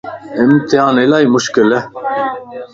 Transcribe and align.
امتيان 0.43 0.95
الائي 1.03 1.27
مشڪلَ 1.33 1.71